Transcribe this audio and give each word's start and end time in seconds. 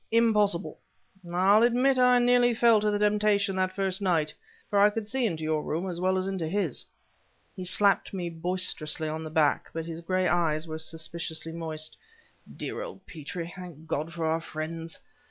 "Impossible! 0.11 0.79
I'll 1.31 1.61
admit 1.61 1.99
I 1.99 2.17
nearly 2.17 2.55
fell 2.55 2.81
to 2.81 2.89
the 2.89 2.97
temptation 2.97 3.55
that 3.57 3.71
first 3.71 4.01
night; 4.01 4.33
for 4.67 4.79
I 4.79 4.89
could 4.89 5.07
see 5.07 5.27
into 5.27 5.43
your 5.43 5.61
room 5.61 5.87
as 5.87 6.01
well 6.01 6.17
as 6.17 6.25
into 6.25 6.47
his!" 6.47 6.83
He 7.55 7.65
slapped 7.65 8.11
me 8.11 8.27
boisterously 8.27 9.07
on 9.07 9.23
the 9.23 9.29
back, 9.29 9.69
but 9.73 9.85
his 9.85 10.01
gray 10.01 10.27
eyes 10.27 10.65
were 10.67 10.79
suspiciously 10.79 11.51
moist. 11.51 11.95
"Dear 12.57 12.81
old 12.81 13.05
Petrie! 13.05 13.53
Thank 13.55 13.85
God 13.85 14.11
for 14.11 14.25
our 14.25 14.41
friends! 14.41 14.97